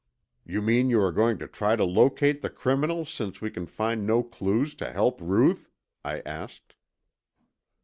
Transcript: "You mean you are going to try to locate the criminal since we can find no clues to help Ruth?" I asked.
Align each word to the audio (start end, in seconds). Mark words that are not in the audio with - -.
"You 0.43 0.63
mean 0.63 0.89
you 0.89 0.99
are 0.99 1.11
going 1.11 1.37
to 1.37 1.47
try 1.47 1.75
to 1.75 1.83
locate 1.85 2.41
the 2.41 2.49
criminal 2.49 3.05
since 3.05 3.39
we 3.39 3.51
can 3.51 3.67
find 3.67 4.03
no 4.03 4.23
clues 4.23 4.73
to 4.81 4.91
help 4.91 5.21
Ruth?" 5.21 5.69
I 6.03 6.21
asked. 6.21 6.73